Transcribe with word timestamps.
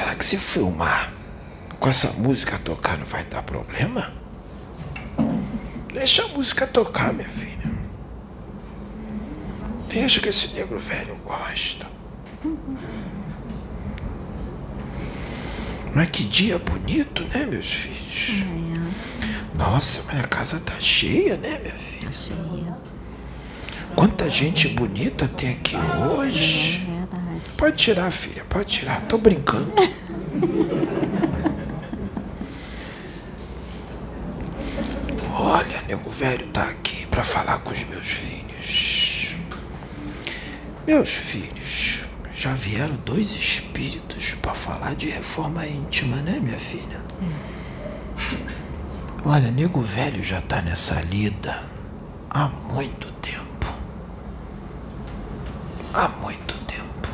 Será 0.00 0.14
que 0.14 0.24
se 0.24 0.38
filmar 0.38 1.12
com 1.78 1.86
essa 1.90 2.12
música 2.14 2.58
tocar 2.58 2.96
não 2.96 3.04
vai 3.04 3.22
dar 3.22 3.42
problema? 3.42 4.10
Deixa 5.92 6.24
a 6.24 6.28
música 6.28 6.66
tocar, 6.66 7.12
minha 7.12 7.28
filha. 7.28 7.70
Deixa 9.90 10.18
que 10.18 10.30
esse 10.30 10.54
negro 10.54 10.78
velho 10.78 11.16
gosta. 11.16 11.86
Mas 15.94 16.08
que 16.08 16.24
dia 16.24 16.58
bonito, 16.58 17.22
né, 17.34 17.44
meus 17.44 17.70
filhos? 17.70 18.46
Nossa, 19.54 20.00
mas 20.06 20.20
a 20.20 20.26
casa 20.26 20.60
tá 20.60 20.80
cheia, 20.80 21.36
né, 21.36 21.58
minha 21.58 21.74
filha? 21.74 22.06
Tá 22.06 22.12
cheia. 22.14 22.89
Quanta 23.96 24.30
gente 24.30 24.68
bonita 24.68 25.28
tem 25.28 25.52
aqui 25.52 25.76
hoje. 26.16 26.88
Pode 27.56 27.76
tirar, 27.76 28.10
filha, 28.10 28.44
pode 28.48 28.66
tirar. 28.66 29.02
Tô 29.02 29.18
brincando. 29.18 29.72
Olha, 35.34 35.82
nego 35.88 36.10
velho 36.10 36.46
tá 36.48 36.62
aqui 36.64 37.06
pra 37.06 37.24
falar 37.24 37.58
com 37.58 37.72
os 37.72 37.82
meus 37.84 38.08
filhos. 38.08 39.36
Meus 40.86 41.10
filhos, 41.10 42.00
já 42.34 42.52
vieram 42.52 42.96
dois 43.04 43.32
espíritos 43.32 44.34
pra 44.40 44.54
falar 44.54 44.94
de 44.94 45.08
reforma 45.08 45.66
íntima, 45.66 46.16
né, 46.16 46.38
minha 46.40 46.58
filha? 46.58 47.00
Olha, 49.24 49.50
nego 49.50 49.80
velho 49.82 50.24
já 50.24 50.40
tá 50.40 50.62
nessa 50.62 51.00
lida 51.02 51.62
há 52.30 52.48
muito 52.48 53.12
tempo. 53.12 53.66
Há 55.92 56.08
muito 56.08 56.54
tempo. 56.64 57.08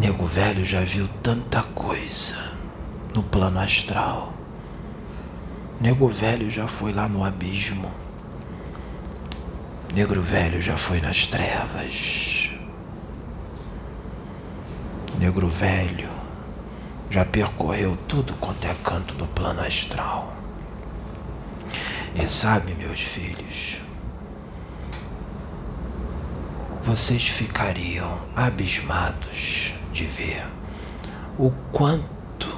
Nego 0.00 0.24
velho 0.24 0.64
já 0.64 0.80
viu 0.80 1.06
tanta 1.22 1.62
coisa 1.62 2.54
no 3.14 3.22
plano 3.22 3.60
astral. 3.60 4.32
Nego 5.78 6.08
velho 6.08 6.50
já 6.50 6.66
foi 6.66 6.90
lá 6.90 7.06
no 7.06 7.22
abismo. 7.22 7.92
Negro 9.94 10.22
velho 10.22 10.58
já 10.58 10.78
foi 10.78 11.02
nas 11.02 11.26
trevas. 11.26 12.50
Negro 15.18 15.50
velho 15.50 16.08
já 17.10 17.26
percorreu 17.26 17.94
tudo 18.08 18.32
quanto 18.40 18.66
é 18.66 18.74
canto 18.82 19.12
do 19.16 19.26
plano 19.26 19.60
astral. 19.60 20.34
E 22.14 22.26
sabe, 22.26 22.72
meus 22.72 23.02
filhos, 23.02 23.82
vocês 26.82 27.26
ficariam 27.26 28.18
abismados 28.34 29.74
de 29.92 30.04
ver 30.04 30.46
o 31.38 31.50
quanto 31.72 32.48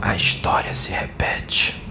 a 0.00 0.14
história 0.14 0.74
se 0.74 0.92
repete. 0.92 1.82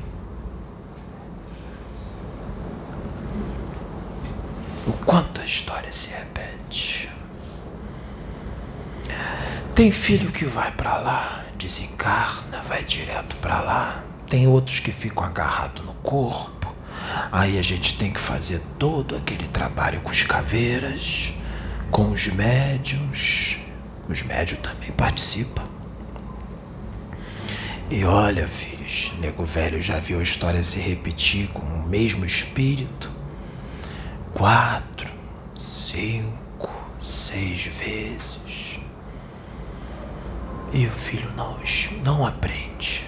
O 4.86 4.92
quanto 5.06 5.42
a 5.42 5.46
história 5.46 5.92
se 5.92 6.10
repete. 6.10 7.10
Tem 9.74 9.92
filho 9.92 10.32
que 10.32 10.46
vai 10.46 10.72
pra 10.72 10.98
lá, 10.98 11.44
desencarna, 11.58 12.62
vai 12.62 12.84
direto 12.84 13.36
pra 13.38 13.62
lá. 13.62 14.04
Tem 14.28 14.48
outros 14.48 14.80
que 14.80 14.92
ficam 14.92 15.24
agarrados 15.24 15.84
no 15.86 15.94
corpo. 15.96 16.76
Aí 17.32 17.58
a 17.58 17.64
gente 17.64 17.98
tem 17.98 18.12
que 18.12 18.20
fazer 18.20 18.62
todo 18.78 19.16
aquele 19.16 19.48
trabalho 19.48 20.02
com 20.02 20.12
os 20.12 20.24
caveiras, 20.24 21.34
com 21.94 22.10
os 22.10 22.28
médiums. 22.28 23.60
Os 24.10 24.24
médiums 24.24 24.64
também 24.64 24.92
participam. 24.92 25.64
E 27.90 28.04
olha, 28.04 28.48
filhos, 28.48 29.14
nego 29.20 29.46
velho 29.46 29.82
já 29.82 30.00
viu 30.00 30.20
a 30.20 30.24
história 30.24 30.64
se 30.64 30.80
repetir 30.80 31.48
com 31.50 31.62
o 31.62 31.88
mesmo 31.88 32.26
espírito 32.26 33.12
quatro, 34.34 35.10
cinco, 35.58 36.70
seis 37.00 37.68
vezes. 37.68 38.80
E 40.74 40.88
o 40.88 40.92
filho 40.92 41.32
não, 41.38 41.60
não 42.04 42.26
aprende. 42.26 43.08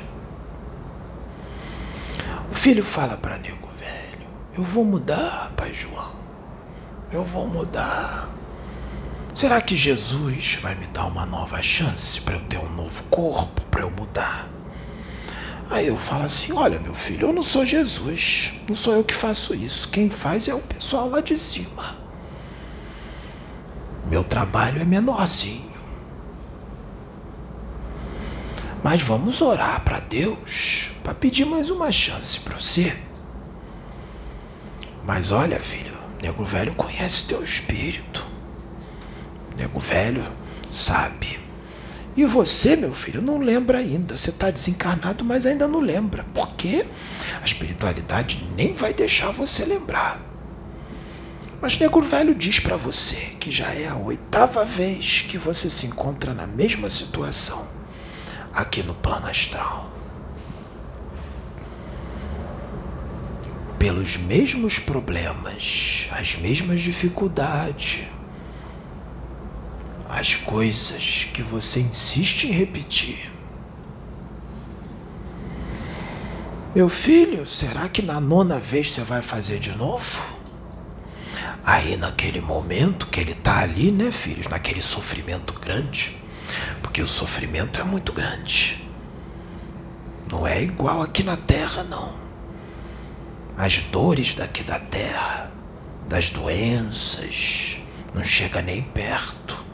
O 2.51 2.53
filho 2.53 2.85
fala 2.85 3.17
para 3.17 3.39
nego 3.39 3.67
velho: 3.79 4.27
Eu 4.55 4.63
vou 4.63 4.85
mudar, 4.85 5.51
pai 5.57 5.73
João. 5.73 6.13
Eu 7.11 7.25
vou 7.25 7.47
mudar. 7.47 8.34
Será 9.35 9.59
que 9.59 9.75
Jesus 9.75 10.59
vai 10.61 10.75
me 10.75 10.87
dar 10.87 11.07
uma 11.07 11.25
nova 11.25 11.61
chance 11.61 12.21
para 12.21 12.35
eu 12.35 12.41
ter 12.45 12.57
um 12.57 12.69
novo 12.69 13.03
corpo, 13.09 13.61
para 13.63 13.81
eu 13.81 13.91
mudar? 13.91 14.47
Aí 15.69 15.87
eu 15.87 15.97
falo 15.97 16.23
assim: 16.23 16.53
Olha, 16.53 16.79
meu 16.79 16.95
filho, 16.95 17.27
eu 17.27 17.33
não 17.33 17.41
sou 17.41 17.65
Jesus. 17.65 18.53
Não 18.65 18.77
sou 18.77 18.93
eu 18.93 19.03
que 19.03 19.13
faço 19.13 19.53
isso. 19.53 19.89
Quem 19.89 20.09
faz 20.09 20.47
é 20.47 20.55
o 20.55 20.61
pessoal 20.61 21.09
lá 21.09 21.19
de 21.19 21.35
cima. 21.35 21.97
Meu 24.05 24.23
trabalho 24.23 24.81
é 24.81 24.85
menorzinho. 24.85 25.75
Mas 28.81 29.01
vamos 29.01 29.41
orar 29.41 29.81
para 29.81 29.99
Deus 29.99 30.91
para 31.03 31.13
pedir 31.13 31.43
mais 31.43 31.69
uma 31.69 31.91
chance 31.91 32.39
para 32.39 32.57
você. 32.57 32.97
Mas 35.03 35.29
olha, 35.29 35.59
filho, 35.59 35.97
nego 36.21 36.45
velho 36.45 36.73
conhece 36.73 37.25
teu 37.25 37.43
espírito. 37.43 38.24
Nego 39.57 39.79
velho 39.79 40.23
sabe. 40.69 41.39
E 42.15 42.25
você, 42.25 42.75
meu 42.75 42.93
filho, 42.93 43.21
não 43.21 43.39
lembra 43.39 43.79
ainda. 43.79 44.15
Você 44.15 44.29
está 44.29 44.49
desencarnado, 44.49 45.23
mas 45.25 45.45
ainda 45.45 45.67
não 45.67 45.81
lembra. 45.81 46.23
Por 46.33 46.55
quê? 46.55 46.85
A 47.41 47.45
espiritualidade 47.45 48.47
nem 48.55 48.73
vai 48.73 48.93
deixar 48.93 49.31
você 49.31 49.65
lembrar. 49.65 50.21
Mas 51.61 51.79
Negro 51.79 52.01
Velho 52.01 52.35
diz 52.35 52.59
para 52.59 52.77
você 52.77 53.33
que 53.39 53.51
já 53.51 53.73
é 53.73 53.87
a 53.87 53.95
oitava 53.95 54.63
vez 54.63 55.21
que 55.21 55.37
você 55.37 55.69
se 55.69 55.87
encontra 55.87 56.33
na 56.33 56.45
mesma 56.45 56.89
situação 56.89 57.67
aqui 58.53 58.83
no 58.83 58.93
plano 58.93 59.27
astral. 59.27 59.91
Pelos 63.79 64.17
mesmos 64.17 64.79
problemas, 64.79 66.07
as 66.11 66.35
mesmas 66.35 66.81
dificuldades, 66.81 68.03
as 70.15 70.33
coisas 70.33 71.27
que 71.33 71.43
você 71.43 71.81
insiste 71.81 72.45
em 72.45 72.51
repetir. 72.51 73.29
Meu 76.73 76.87
filho, 76.87 77.45
será 77.45 77.89
que 77.89 78.01
na 78.01 78.21
nona 78.21 78.57
vez 78.57 78.93
você 78.93 79.01
vai 79.01 79.21
fazer 79.21 79.59
de 79.59 79.71
novo? 79.75 80.35
Aí 81.65 81.97
naquele 81.97 82.39
momento 82.39 83.07
que 83.07 83.19
ele 83.19 83.33
está 83.33 83.59
ali, 83.59 83.91
né, 83.91 84.09
filhos, 84.09 84.47
naquele 84.47 84.81
sofrimento 84.81 85.53
grande, 85.53 86.17
porque 86.81 87.01
o 87.01 87.07
sofrimento 87.07 87.81
é 87.81 87.83
muito 87.83 88.13
grande. 88.13 88.87
Não 90.31 90.47
é 90.47 90.63
igual 90.63 91.01
aqui 91.01 91.23
na 91.23 91.35
terra, 91.35 91.83
não. 91.83 92.13
As 93.57 93.79
dores 93.79 94.33
daqui 94.33 94.63
da 94.63 94.79
terra, 94.79 95.51
das 96.07 96.29
doenças, 96.29 97.77
não 98.13 98.23
chega 98.23 98.61
nem 98.61 98.81
perto 98.81 99.64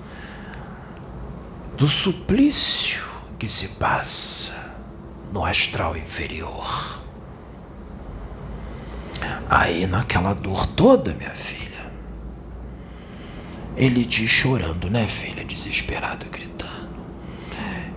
do 1.82 1.88
suplício 1.88 3.04
que 3.40 3.50
se 3.50 3.70
passa 3.70 4.72
no 5.34 5.44
astral 5.44 5.98
inferior. 5.98 7.02
Aí, 9.50 9.88
naquela 9.88 10.36
dor 10.36 10.68
toda, 10.68 11.12
minha 11.16 11.32
filha, 11.32 11.92
ele 13.76 14.06
diz 14.06 14.30
chorando, 14.30 14.92
né, 14.92 15.08
filha, 15.08 15.44
desesperado, 15.44 16.28
gritando: 16.30 17.02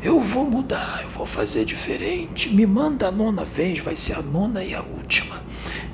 Eu 0.03 0.19
vou 0.19 0.49
mudar, 0.49 1.01
eu 1.03 1.11
vou 1.11 1.27
fazer 1.27 1.67
diferente. 1.67 2.49
Me 2.49 2.67
manda 2.67 3.09
a 3.09 3.13
nona 3.13 3.45
vez, 3.45 3.81
vai 3.81 3.97
ser 3.97 4.15
a 4.15 4.23
nona 4.23 4.65
e 4.65 4.75
a 4.75 4.81
última. 4.81 5.43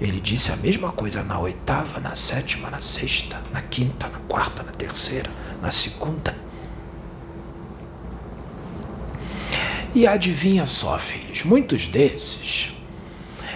Ele 0.00 0.20
disse 0.20 0.52
a 0.52 0.56
mesma 0.56 0.92
coisa 0.92 1.24
na 1.24 1.40
oitava, 1.40 1.98
na 1.98 2.14
sétima, 2.14 2.70
na 2.70 2.80
sexta, 2.80 3.42
na 3.52 3.60
quinta, 3.60 4.06
na 4.06 4.20
quarta, 4.28 4.62
na 4.62 4.70
terceira, 4.70 5.28
na 5.60 5.72
segunda. 5.72 6.49
E 9.92 10.06
adivinha 10.06 10.66
só, 10.66 10.96
filhos, 10.98 11.42
muitos 11.42 11.88
desses 11.88 12.76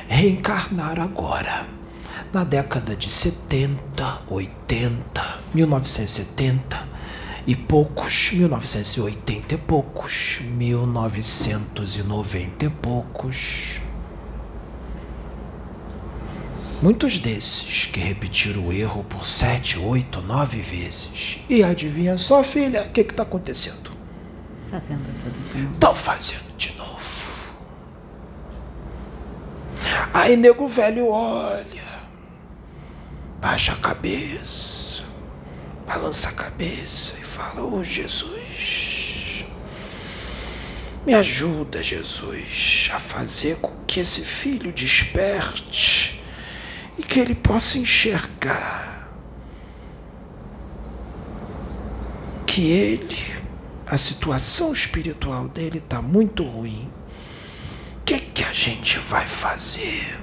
reencarnaram 0.09 1.05
agora, 1.05 1.65
na 2.33 2.43
década 2.43 2.97
de 2.97 3.09
70, 3.09 4.23
80, 4.29 5.39
1970 5.55 6.89
e 7.47 7.55
poucos, 7.55 8.33
1980 8.33 9.55
e 9.55 9.59
poucos, 9.59 10.41
1990 10.43 12.65
e 12.65 12.71
poucos. 12.71 13.81
Muitos 16.83 17.19
desses 17.19 17.87
que 17.87 18.01
repetiram 18.01 18.67
o 18.67 18.73
erro 18.73 19.05
por 19.05 19.25
sete, 19.25 19.79
oito, 19.79 20.21
nove 20.21 20.61
vezes. 20.61 21.45
E 21.49 21.63
adivinha 21.63 22.19
só, 22.19 22.43
filha, 22.43 22.83
o 22.83 22.91
que 22.91 23.03
está 23.03 23.23
acontecendo? 23.23 23.94
Fazendo 24.71 25.05
tudo 25.23 25.53
de 25.53 25.59
novo. 25.59 25.75
Estão 25.75 25.95
fazendo 25.95 26.57
de 26.57 26.77
novo. 26.77 27.55
Aí 30.13 30.37
nego 30.37 30.67
velho 30.67 31.09
olha, 31.09 31.85
baixa 33.41 33.73
a 33.73 33.77
cabeça, 33.77 35.05
balança 35.87 36.29
a 36.29 36.33
cabeça 36.33 37.19
e 37.21 37.25
fala: 37.25 37.63
Ô 37.63 37.79
oh, 37.79 37.85
Jesus, 37.85 39.45
me 41.05 41.15
ajuda, 41.15 41.83
Jesus, 41.83 42.91
a 42.95 43.01
fazer 43.01 43.57
com 43.57 43.73
que 43.87 44.01
esse 44.01 44.23
filho 44.23 44.73
desperte 44.73 46.23
e 46.97 47.03
que 47.03 47.21
ele 47.21 47.35
possa 47.35 47.79
enxergar 47.79 48.95
que 52.47 52.71
ele, 52.71 53.34
a 53.87 53.99
situação 53.99 54.73
espiritual 54.73 55.49
dele 55.49 55.79
está 55.79 56.01
muito 56.01 56.43
ruim. 56.43 56.91
O 58.01 58.05
que, 58.05 58.19
que 58.19 58.45
a 58.45 58.53
gente 58.53 58.99
vai 58.99 59.27
fazer 59.27 60.19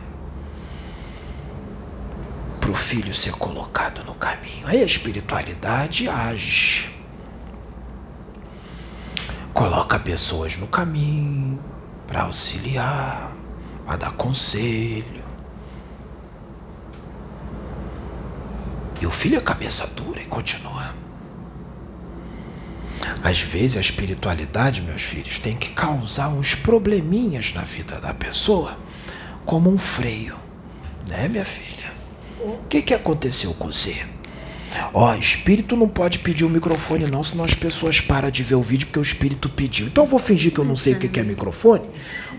para 2.59 2.71
o 2.71 2.75
filho 2.75 3.13
ser 3.13 3.33
colocado 3.33 4.03
no 4.03 4.15
caminho? 4.15 4.67
Aí 4.67 4.81
a 4.81 4.85
espiritualidade 4.85 6.09
age. 6.09 6.89
Coloca 9.53 9.99
pessoas 9.99 10.57
no 10.57 10.67
caminho 10.67 11.59
para 12.07 12.23
auxiliar, 12.23 13.35
para 13.85 13.97
dar 13.97 14.11
conselho. 14.13 15.21
E 18.99 19.05
o 19.05 19.11
filho 19.11 19.37
é 19.37 19.41
cabeça 19.41 19.87
dura 19.87 20.21
e 20.21 20.25
continua. 20.25 20.80
Às 23.23 23.39
vezes 23.39 23.77
a 23.77 23.81
espiritualidade, 23.81 24.81
meus 24.81 25.03
filhos, 25.03 25.37
tem 25.37 25.55
que 25.55 25.69
causar 25.69 26.29
uns 26.29 26.55
probleminhas 26.55 27.53
na 27.53 27.61
vida 27.61 27.99
da 27.99 28.13
pessoa, 28.13 28.77
como 29.45 29.69
um 29.69 29.77
freio, 29.77 30.35
né, 31.07 31.27
minha 31.27 31.45
filha? 31.45 31.91
O 32.39 32.67
que, 32.67 32.81
que 32.81 32.93
aconteceu 32.93 33.53
com 33.53 33.71
você? 33.71 34.05
Ó, 34.93 35.13
espírito 35.15 35.75
não 35.75 35.87
pode 35.87 36.19
pedir 36.19 36.45
o 36.45 36.49
microfone 36.49 37.05
não, 37.05 37.23
senão 37.23 37.43
as 37.43 37.53
pessoas 37.53 37.99
param 37.99 38.31
de 38.31 38.41
ver 38.41 38.55
o 38.55 38.61
vídeo 38.61 38.87
porque 38.87 38.99
o 38.99 39.01
espírito 39.01 39.49
pediu. 39.49 39.87
Então 39.87 40.05
eu 40.05 40.09
vou 40.09 40.19
fingir 40.19 40.51
que 40.51 40.59
eu 40.59 40.65
não 40.65 40.75
sei 40.75 40.93
o 40.93 40.99
que 40.99 41.19
é 41.19 41.23
microfone, 41.23 41.85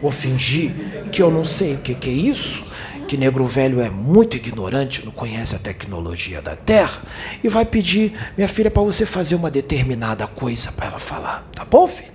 vou 0.00 0.10
fingir 0.10 0.72
que 1.12 1.22
eu 1.22 1.30
não 1.30 1.44
sei 1.44 1.74
o 1.74 1.78
que 1.78 2.08
é 2.08 2.12
isso, 2.12 2.64
que 3.12 3.16
negro 3.18 3.46
velho 3.46 3.78
é 3.82 3.90
muito 3.90 4.38
ignorante, 4.38 5.04
não 5.04 5.12
conhece 5.12 5.54
a 5.54 5.58
tecnologia 5.58 6.40
da 6.40 6.56
Terra, 6.56 7.02
e 7.44 7.48
vai 7.50 7.62
pedir, 7.62 8.18
minha 8.38 8.48
filha, 8.48 8.70
para 8.70 8.82
você 8.82 9.04
fazer 9.04 9.34
uma 9.34 9.50
determinada 9.50 10.26
coisa 10.26 10.72
para 10.72 10.86
ela 10.86 10.98
falar, 10.98 11.46
tá 11.54 11.62
bom, 11.62 11.86
filho? 11.86 12.10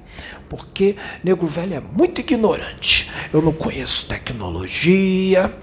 Porque 0.49 0.95
negro 1.23 1.45
velho 1.45 1.75
é 1.75 1.79
muito 1.79 2.21
ignorante. 2.21 3.11
Eu 3.31 3.43
não 3.43 3.51
conheço 3.53 4.07
tecnologia. 4.07 5.53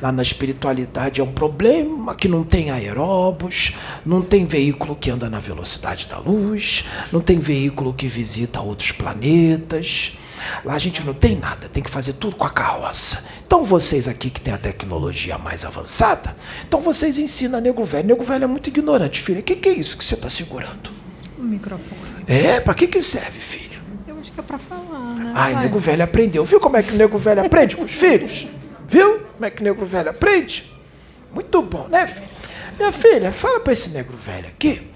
Lá 0.00 0.10
na 0.10 0.22
espiritualidade 0.22 1.20
é 1.20 1.24
um 1.24 1.32
problema 1.32 2.14
que 2.14 2.26
não 2.26 2.42
tem 2.42 2.70
aeróbus, 2.70 3.74
não 4.06 4.22
tem 4.22 4.46
veículo 4.46 4.96
que 4.96 5.10
anda 5.10 5.28
na 5.28 5.38
velocidade 5.38 6.06
da 6.06 6.16
luz, 6.16 6.86
não 7.12 7.20
tem 7.20 7.38
veículo 7.38 7.92
que 7.92 8.08
visita 8.08 8.62
outros 8.62 8.90
planetas. 8.92 10.16
Lá 10.64 10.74
a 10.74 10.78
gente 10.78 11.04
não 11.04 11.12
tem 11.12 11.36
nada, 11.36 11.68
tem 11.68 11.82
que 11.82 11.90
fazer 11.90 12.14
tudo 12.14 12.36
com 12.36 12.46
a 12.46 12.50
carroça. 12.50 13.27
Então 13.48 13.64
vocês 13.64 14.06
aqui 14.06 14.28
que 14.28 14.42
têm 14.42 14.52
a 14.52 14.58
tecnologia 14.58 15.38
mais 15.38 15.64
avançada, 15.64 16.36
então 16.68 16.82
vocês 16.82 17.16
ensinam 17.16 17.58
nego 17.62 17.82
velho. 17.82 18.06
Nego 18.06 18.22
velho 18.22 18.44
é 18.44 18.46
muito 18.46 18.66
ignorante, 18.68 19.22
filha. 19.22 19.40
O 19.40 19.42
que, 19.42 19.56
que 19.56 19.70
é 19.70 19.72
isso 19.72 19.96
que 19.96 20.04
você 20.04 20.16
está 20.16 20.28
segurando? 20.28 20.90
O 21.38 21.42
microfone. 21.42 21.98
É, 22.26 22.60
para 22.60 22.74
que, 22.74 22.86
que 22.86 23.00
serve, 23.00 23.40
filha? 23.40 23.80
Eu 24.06 24.18
acho 24.18 24.30
que 24.30 24.38
é 24.38 24.42
para 24.42 24.58
falar, 24.58 25.14
né? 25.14 25.32
Ai, 25.34 25.54
Vai. 25.54 25.62
nego 25.62 25.78
velho 25.78 26.04
aprendeu. 26.04 26.44
Viu 26.44 26.60
como 26.60 26.76
é 26.76 26.82
que 26.82 26.92
o 26.92 26.96
nego 26.96 27.16
velho 27.16 27.40
aprende 27.40 27.74
com 27.74 27.84
os 27.84 27.90
filhos? 27.96 28.48
Viu 28.86 29.20
como 29.32 29.46
é 29.46 29.50
que 29.50 29.62
o 29.62 29.64
nego 29.64 29.86
velho 29.86 30.10
aprende? 30.10 30.70
Muito 31.32 31.62
bom, 31.62 31.88
né, 31.88 32.06
filha? 32.06 32.28
Minha 32.78 32.92
filha, 32.92 33.32
fala 33.32 33.60
para 33.60 33.72
esse 33.72 33.88
negro 33.90 34.14
velho 34.14 34.46
aqui 34.46 34.86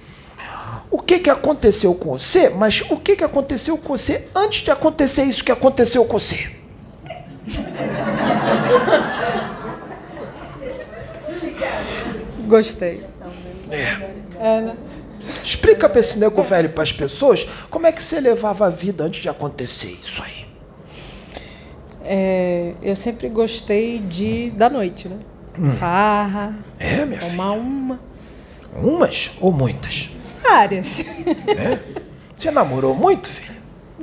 o 0.90 0.99
que, 0.99 1.20
que 1.20 1.31
aconteceu 1.31 1.94
com 1.94 2.19
você, 2.19 2.50
mas 2.50 2.82
o 2.90 2.99
que, 2.99 3.16
que 3.16 3.25
aconteceu 3.25 3.78
com 3.78 3.96
você 3.96 4.28
antes 4.34 4.62
de 4.62 4.70
acontecer 4.70 5.22
isso 5.25 5.43
que 5.43 5.50
aconteceu 5.50 6.04
com 6.04 6.19
você. 6.19 6.60
Gostei. 12.47 13.05
É. 13.71 14.12
É, 14.39 14.61
né? 14.61 14.77
Explica 15.43 15.89
para 15.89 16.00
esse 16.00 16.19
nego 16.19 16.43
velho 16.43 16.69
para 16.71 16.83
as 16.83 16.93
pessoas 16.93 17.49
como 17.71 17.87
é 17.87 17.93
que 17.93 18.03
você 18.03 18.21
levava 18.21 18.67
a 18.67 18.71
vida 18.71 19.05
antes 19.05 19.23
de 19.23 19.29
acontecer 19.29 19.97
isso 20.03 20.23
aí. 20.23 20.43
É, 22.05 22.75
eu 22.83 22.97
sempre 22.97 23.29
gostei 23.29 23.99
de 24.00 24.50
da 24.50 24.69
noite, 24.69 25.09
né? 25.09 25.17
Farra, 25.79 26.55
É, 26.79 27.05
minha 27.05 27.19
filha? 27.21 27.31
tomar 27.31 27.53
umas 27.53 28.65
Umas 28.83 29.31
ou 29.41 29.53
muitas? 29.53 30.11
áreas. 30.50 31.00
É? 31.47 31.79
Você 32.37 32.50
namorou 32.50 32.95
muito, 32.95 33.29
filha? 33.29 33.56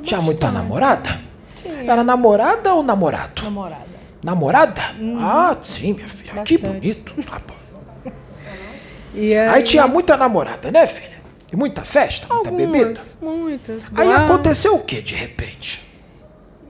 Tinha 0.04 0.22
muita 0.22 0.50
namorada? 0.52 1.20
Tinha. 1.62 1.92
Era 1.92 2.04
namorada 2.04 2.74
ou 2.74 2.84
namorado? 2.84 3.44
Namorada. 3.44 3.86
Namorada? 4.24 4.82
Ah, 5.20 5.56
sim, 5.64 5.94
minha 5.94 6.08
filha. 6.08 6.44
Que 6.44 6.58
Bastante. 6.58 6.80
bonito. 6.82 7.14
Tá 7.24 7.40
bom. 7.48 8.12
E 9.16 9.36
aí, 9.36 9.50
Aí 9.50 9.64
tinha 9.64 9.88
muita 9.88 10.16
namorada, 10.16 10.70
né, 10.72 10.86
filha? 10.86 11.18
E 11.52 11.56
muita 11.56 11.82
festa, 11.82 12.32
muita 12.32 12.52
bebida. 12.52 12.78
algumas, 12.86 13.18
muitas. 13.22 13.92
Aí 13.96 14.06
boates. 14.08 14.24
aconteceu 14.24 14.76
o 14.76 14.84
que 14.84 15.02
de 15.02 15.16
repente? 15.16 15.90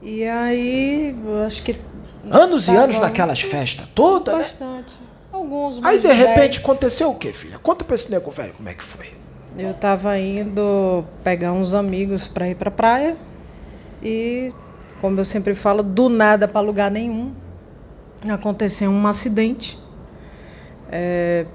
E 0.02 0.24
aí, 0.24 1.14
acho 1.46 1.62
que 1.62 1.76
Anos 2.30 2.68
e 2.68 2.76
anos 2.76 2.98
naquelas 2.98 3.40
festas 3.42 3.86
todas, 3.94 4.34
né? 4.34 4.40
bastante. 4.42 4.94
Alguns 5.30 5.84
Aí 5.84 5.98
de 6.00 6.10
repente 6.10 6.54
dez. 6.58 6.64
aconteceu 6.64 7.10
o 7.10 7.14
que, 7.14 7.30
filha? 7.32 7.58
Conta 7.58 7.84
pra 7.84 7.94
esse 7.94 8.10
nego 8.10 8.30
velho 8.30 8.52
como 8.54 8.68
é 8.70 8.74
que 8.74 8.82
foi. 8.84 9.06
Eu 9.58 9.74
tava 9.74 10.18
indo 10.18 11.04
pegar 11.22 11.52
uns 11.52 11.74
amigos 11.74 12.26
para 12.26 12.48
ir 12.48 12.54
pra 12.54 12.70
praia 12.70 13.16
e, 14.02 14.50
como 15.00 15.18
eu 15.18 15.24
sempre 15.24 15.54
falo, 15.54 15.82
do 15.82 16.08
nada 16.08 16.46
para 16.46 16.60
lugar 16.60 16.90
nenhum, 16.90 17.32
aconteceu 18.28 18.90
um 18.90 19.06
acidente. 19.06 19.78
É, 20.92 21.46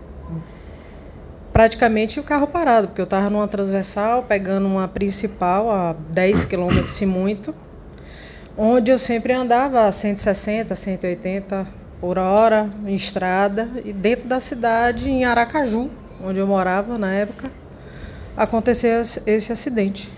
praticamente 1.53 2.19
o 2.19 2.23
carro 2.23 2.47
parado, 2.47 2.87
porque 2.87 3.01
eu 3.01 3.07
tava 3.07 3.29
numa 3.29 3.47
transversal 3.47 4.23
pegando 4.23 4.67
uma 4.67 4.87
principal 4.87 5.69
a 5.69 5.93
10 6.09 6.45
km 6.45 6.71
e 7.01 7.05
muito, 7.05 7.53
onde 8.57 8.91
eu 8.91 8.97
sempre 8.97 9.33
andava 9.33 9.85
a 9.85 9.91
160, 9.91 10.75
180 10.75 11.67
por 12.01 12.17
hora 12.17 12.69
em 12.85 12.95
estrada 12.95 13.69
e 13.83 13.93
dentro 13.93 14.27
da 14.27 14.39
cidade 14.39 15.09
em 15.09 15.23
Aracaju, 15.23 15.89
onde 16.23 16.39
eu 16.39 16.47
morava 16.47 16.97
na 16.97 17.13
época 17.13 17.49
aconteceu 18.35 19.01
esse 19.25 19.51
acidente. 19.51 20.09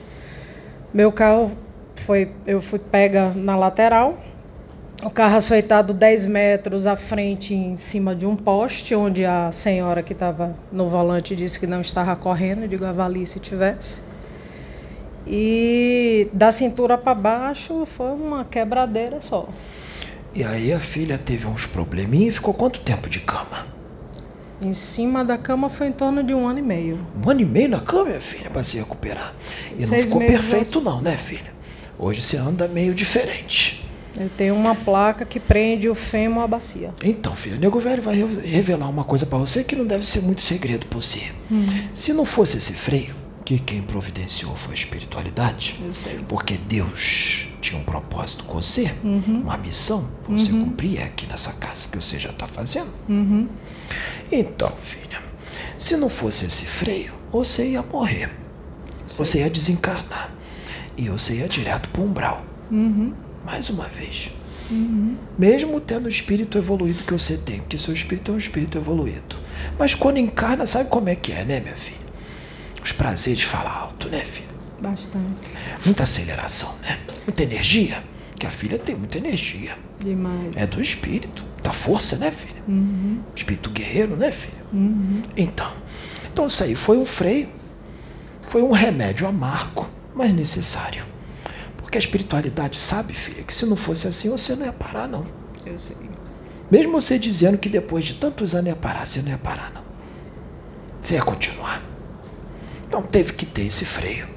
Meu 0.93 1.11
carro 1.11 1.51
foi, 2.01 2.31
eu 2.45 2.61
fui 2.61 2.79
pega 2.79 3.31
na 3.35 3.55
lateral, 3.55 4.17
o 5.03 5.11
carro 5.11 5.37
açoitado 5.37 5.93
10 5.93 6.25
metros 6.25 6.87
à 6.87 6.95
frente 6.95 7.53
em 7.53 7.75
cima 7.75 8.15
de 8.15 8.25
um 8.25 8.35
poste, 8.35 8.95
onde 8.95 9.23
a 9.25 9.51
senhora 9.51 10.01
que 10.01 10.13
estava 10.13 10.55
no 10.71 10.89
volante 10.89 11.35
disse 11.35 11.59
que 11.59 11.67
não 11.67 11.81
estava 11.81 12.15
correndo, 12.15 12.63
eu 12.63 12.67
digo 12.67 12.83
avalie 12.83 13.25
se 13.25 13.39
tivesse. 13.39 14.01
E 15.27 16.29
da 16.33 16.51
cintura 16.51 16.97
para 16.97 17.13
baixo 17.13 17.85
foi 17.85 18.11
uma 18.11 18.43
quebradeira 18.45 19.21
só. 19.21 19.47
E 20.33 20.43
aí 20.43 20.73
a 20.73 20.79
filha 20.79 21.17
teve 21.17 21.45
uns 21.45 21.65
probleminhas 21.65 22.35
e 22.35 22.37
ficou 22.37 22.53
quanto 22.53 22.79
tempo 22.79 23.09
de 23.09 23.19
cama? 23.19 23.67
Em 24.59 24.73
cima 24.73 25.23
da 25.23 25.37
cama 25.37 25.69
foi 25.69 25.87
em 25.87 25.91
torno 25.91 26.23
de 26.23 26.33
um 26.33 26.47
ano 26.47 26.59
e 26.59 26.63
meio. 26.63 26.99
Um 27.15 27.29
ano 27.29 27.41
e 27.41 27.45
meio 27.45 27.69
na 27.69 27.79
cama, 27.79 28.05
minha 28.05 28.19
filha, 28.19 28.49
pra 28.49 28.63
se 28.63 28.77
recuperar. 28.77 29.33
E 29.75 29.81
não 29.81 29.87
Seis 29.87 30.05
ficou 30.05 30.19
meses 30.19 30.49
perfeito 30.49 30.81
não, 30.81 31.01
né, 31.01 31.15
filha? 31.15 31.56
Hoje 31.99 32.21
você 32.21 32.37
anda 32.37 32.67
meio 32.67 32.93
diferente. 32.93 33.85
Eu 34.19 34.29
tenho 34.35 34.55
uma 34.55 34.73
placa 34.73 35.25
que 35.25 35.39
prende 35.39 35.87
o 35.89 35.93
fêmur 35.95 36.43
à 36.43 36.47
bacia. 36.47 36.91
Então, 37.03 37.35
filha, 37.35 37.55
o 37.55 37.59
nego 37.59 37.79
velho 37.79 38.01
vai 38.01 38.15
re- 38.15 38.47
revelar 38.47 38.89
uma 38.89 39.03
coisa 39.03 39.25
pra 39.27 39.37
você 39.37 39.63
que 39.63 39.75
não 39.75 39.85
deve 39.85 40.07
ser 40.07 40.21
muito 40.21 40.41
segredo 40.41 40.87
pra 40.87 40.99
você. 40.99 41.31
Se 41.93 42.13
não 42.13 42.25
fosse 42.25 42.57
esse 42.57 42.73
freio, 42.73 43.13
que 43.45 43.59
quem 43.59 43.81
providenciou 43.81 44.55
foi 44.55 44.71
a 44.71 44.73
espiritualidade, 44.75 45.79
Eu 45.85 45.93
sei. 45.93 46.17
porque 46.27 46.55
Deus 46.67 47.49
tinha 47.61 47.79
um 47.79 47.83
propósito 47.83 48.43
com 48.43 48.55
você, 48.61 48.91
uma 49.03 49.55
missão 49.57 50.05
pra 50.25 50.33
você 50.37 50.49
cumprir 50.51 51.01
aqui 51.03 51.25
nessa 51.27 51.53
casa 51.53 51.87
que 51.89 51.97
você 51.97 52.19
já 52.19 52.29
está 52.31 52.47
fazendo. 52.47 52.89
Então, 54.31 54.71
filha, 54.77 55.21
se 55.77 55.95
não 55.95 56.09
fosse 56.09 56.45
esse 56.45 56.65
freio, 56.65 57.13
você 57.31 57.69
ia 57.69 57.81
morrer. 57.83 58.29
Você 59.17 59.39
ia 59.39 59.49
desencarnar. 59.49 60.31
E 60.97 61.09
você 61.09 61.35
ia 61.35 61.47
direto 61.47 61.89
para 61.89 62.01
o 62.01 62.05
umbral. 62.05 62.43
Mais 63.45 63.69
uma 63.69 63.85
vez. 63.85 64.31
Mesmo 65.37 65.79
tendo 65.79 66.07
o 66.07 66.09
espírito 66.09 66.57
evoluído 66.57 67.03
que 67.03 67.13
você 67.13 67.37
tem, 67.37 67.59
porque 67.59 67.77
seu 67.77 67.93
espírito 67.93 68.31
é 68.31 68.35
um 68.35 68.37
espírito 68.37 68.77
evoluído. 68.77 69.37
Mas 69.79 69.93
quando 69.93 70.17
encarna, 70.17 70.65
sabe 70.65 70.89
como 70.89 71.07
é 71.07 71.15
que 71.15 71.31
é, 71.31 71.45
né, 71.45 71.59
minha 71.59 71.75
filha? 71.75 72.07
Os 72.83 72.91
prazeres 72.91 73.43
falam 73.43 73.71
alto, 73.71 74.09
né, 74.09 74.19
filha? 74.19 74.47
Bastante. 74.81 75.49
Muita 75.85 76.03
aceleração, 76.03 76.73
né? 76.81 76.97
Muita 77.25 77.43
energia. 77.43 78.03
Que 78.37 78.45
a 78.45 78.51
filha 78.51 78.77
tem 78.77 78.95
muita 78.95 79.17
energia. 79.17 79.75
Demais. 79.99 80.55
É 80.55 80.67
do 80.67 80.81
espírito. 80.81 81.43
Da 81.63 81.73
força, 81.73 82.17
né, 82.17 82.31
filha? 82.31 82.61
Uhum. 82.67 83.19
Espírito 83.35 83.69
guerreiro, 83.69 84.15
né, 84.15 84.31
filha? 84.31 84.63
Uhum. 84.71 85.21
Então, 85.35 85.71
então 86.31 86.47
isso 86.47 86.63
aí 86.63 86.75
foi 86.75 86.97
um 86.97 87.05
freio. 87.05 87.49
Foi 88.47 88.61
um 88.61 88.71
remédio 88.71 89.27
amargo, 89.27 89.89
mas 90.17 90.33
necessário. 90.33 91.05
Porque 91.77 91.97
a 91.97 91.99
espiritualidade 91.99 92.75
sabe, 92.75 93.13
filha, 93.13 93.43
que 93.43 93.53
se 93.53 93.65
não 93.65 93.77
fosse 93.77 94.07
assim 94.07 94.29
você 94.29 94.55
não 94.55 94.65
ia 94.65 94.73
parar, 94.73 95.07
não. 95.07 95.25
Eu 95.65 95.77
sei. 95.77 95.95
Mesmo 96.69 96.91
você 96.91 97.17
dizendo 97.17 97.57
que 97.57 97.69
depois 97.69 98.03
de 98.03 98.15
tantos 98.15 98.53
anos 98.53 98.67
ia 98.67 98.75
parar, 98.75 99.05
você 99.05 99.21
não 99.21 99.29
ia 99.29 99.37
parar, 99.37 99.71
não. 99.73 99.83
Você 101.01 101.13
ia 101.13 101.21
continuar. 101.21 101.81
Então 102.87 103.01
teve 103.01 103.33
que 103.33 103.45
ter 103.45 103.67
esse 103.67 103.85
freio. 103.85 104.27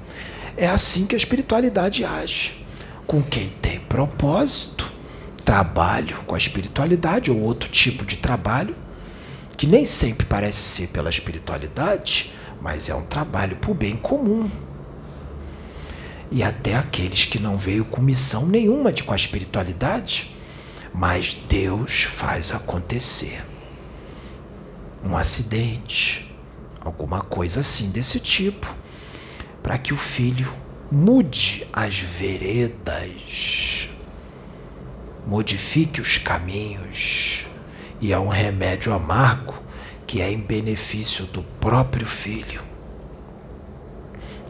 É 0.56 0.68
assim 0.68 1.06
que 1.06 1.14
a 1.14 1.18
espiritualidade 1.18 2.04
age. 2.04 2.64
Com 3.06 3.20
quem 3.20 3.48
tem 3.60 3.80
propósito, 3.80 4.92
trabalho 5.44 6.16
com 6.26 6.36
a 6.36 6.38
espiritualidade 6.38 7.30
ou 7.30 7.40
outro 7.40 7.68
tipo 7.68 8.04
de 8.04 8.18
trabalho, 8.18 8.76
que 9.56 9.66
nem 9.66 9.84
sempre 9.84 10.24
parece 10.26 10.58
ser 10.58 10.88
pela 10.88 11.10
espiritualidade, 11.10 12.32
mas 12.60 12.88
é 12.88 12.94
um 12.94 13.02
trabalho 13.02 13.56
para 13.56 13.70
o 13.70 13.74
bem 13.74 13.96
comum. 13.96 14.48
E 16.30 16.42
até 16.42 16.76
aqueles 16.76 17.24
que 17.24 17.38
não 17.38 17.58
veio 17.58 17.84
com 17.84 18.00
missão 18.00 18.46
nenhuma 18.46 18.92
de 18.92 19.02
com 19.02 19.12
a 19.12 19.16
espiritualidade, 19.16 20.34
mas 20.94 21.34
Deus 21.48 22.02
faz 22.02 22.52
acontecer. 22.54 23.44
Um 25.04 25.16
acidente, 25.16 26.34
alguma 26.80 27.20
coisa 27.20 27.60
assim 27.60 27.90
desse 27.90 28.20
tipo, 28.20 28.72
para 29.62 29.76
que 29.76 29.92
o 29.92 29.96
filho 29.96 30.52
mude 30.90 31.66
as 31.72 31.98
veredas, 31.98 33.88
modifique 35.26 36.00
os 36.00 36.18
caminhos, 36.18 37.46
e 38.00 38.12
é 38.12 38.18
um 38.18 38.28
remédio 38.28 38.92
amargo 38.92 39.54
que 40.06 40.20
é 40.20 40.30
em 40.30 40.40
benefício 40.40 41.24
do 41.26 41.42
próprio 41.60 42.06
filho. 42.06 42.62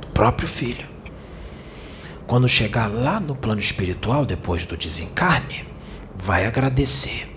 Do 0.01 0.07
próprio 0.09 0.49
filho. 0.49 0.90
Quando 2.31 2.49
chegar 2.49 2.87
lá 2.87 3.19
no 3.19 3.35
plano 3.35 3.61
espiritual, 3.61 4.25
depois 4.25 4.65
do 4.65 4.77
desencarne, 4.77 5.67
vai 6.15 6.47
agradecer. 6.47 7.29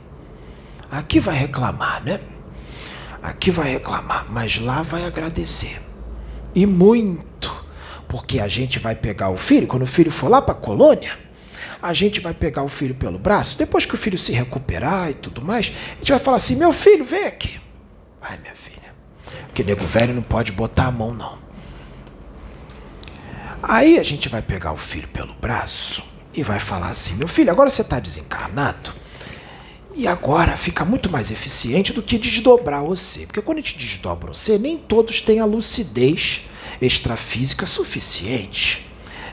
Aqui 0.91 1.19
vai 1.19 1.35
reclamar, 1.35 2.03
né? 2.03 2.19
Aqui 3.19 3.49
vai 3.49 3.71
reclamar, 3.71 4.27
mas 4.29 4.59
lá 4.59 4.83
vai 4.83 5.03
agradecer. 5.03 5.81
E 6.53 6.67
muito, 6.67 7.65
porque 8.07 8.39
a 8.39 8.47
gente 8.47 8.77
vai 8.77 8.93
pegar 8.93 9.31
o 9.31 9.35
filho, 9.35 9.65
quando 9.65 9.81
o 9.81 9.87
filho 9.87 10.11
for 10.11 10.29
lá 10.29 10.39
para 10.43 10.53
a 10.53 10.57
colônia, 10.57 11.17
a 11.81 11.91
gente 11.91 12.19
vai 12.19 12.35
pegar 12.35 12.61
o 12.61 12.69
filho 12.69 12.93
pelo 12.93 13.17
braço, 13.17 13.57
depois 13.57 13.87
que 13.87 13.95
o 13.95 13.97
filho 13.97 14.19
se 14.19 14.31
recuperar 14.31 15.09
e 15.09 15.15
tudo 15.15 15.41
mais, 15.41 15.73
a 15.93 15.95
gente 15.95 16.11
vai 16.11 16.19
falar 16.19 16.37
assim: 16.37 16.57
meu 16.57 16.71
filho, 16.71 17.03
vem 17.03 17.25
aqui. 17.25 17.59
Vai, 18.21 18.37
minha 18.37 18.53
filha. 18.53 18.93
Porque 19.47 19.63
nego 19.63 19.87
velho 19.87 20.13
não 20.13 20.21
pode 20.21 20.51
botar 20.51 20.85
a 20.85 20.91
mão, 20.91 21.15
não. 21.15 21.39
Aí 23.65 23.97
a 23.97 24.03
gente 24.03 24.27
vai 24.27 24.41
pegar 24.41 24.73
o 24.73 24.77
filho 24.77 25.07
pelo 25.07 25.33
braço 25.35 26.03
e 26.33 26.43
vai 26.43 26.59
falar 26.59 26.89
assim: 26.89 27.15
meu 27.15 27.29
filho, 27.29 27.49
agora 27.49 27.69
você 27.69 27.81
está 27.81 27.97
desencarnado. 27.97 28.91
E 29.95 30.05
agora 30.05 30.57
fica 30.57 30.83
muito 30.83 31.09
mais 31.09 31.31
eficiente 31.31 31.93
do 31.93 32.01
que 32.01 32.17
desdobrar 32.17 32.83
você. 32.83 33.25
Porque 33.25 33.41
quando 33.41 33.59
a 33.59 33.61
gente 33.61 33.77
desdobra 33.77 34.33
você, 34.33 34.57
nem 34.57 34.75
todos 34.77 35.21
têm 35.21 35.39
a 35.39 35.45
lucidez 35.45 36.41
extrafísica 36.81 37.65
suficiente. 37.65 38.87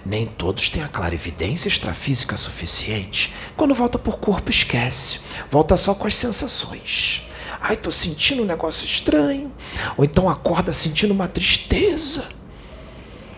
Nem 0.07 0.27
todos 0.27 0.69
têm 0.69 0.83
a 0.83 0.89
clarividência 0.89 1.69
extrafísica 1.69 2.37
suficiente. 2.37 3.35
Quando 3.57 3.75
volta 3.75 3.99
por 3.99 4.19
corpo, 4.19 4.51
esquece. 4.51 5.21
Volta 5.51 5.77
só 5.77 5.95
com 5.95 6.07
as 6.07 6.15
sensações. 6.15 7.27
Ai, 7.61 7.77
tô 7.77 7.91
sentindo 7.91 8.43
um 8.43 8.47
negócio 8.47 8.85
estranho. 8.85 9.53
Ou 9.97 10.05
então 10.05 10.29
acorda 10.29 10.73
sentindo 10.73 11.13
uma 11.13 11.27
tristeza. 11.27 12.40